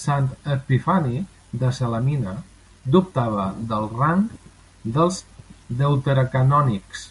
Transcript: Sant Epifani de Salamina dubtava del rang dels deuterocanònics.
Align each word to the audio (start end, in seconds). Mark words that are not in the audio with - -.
Sant 0.00 0.26
Epifani 0.54 1.22
de 1.62 1.70
Salamina 1.78 2.34
dubtava 2.96 3.46
del 3.72 3.88
rang 4.02 4.28
dels 4.98 5.22
deuterocanònics. 5.82 7.08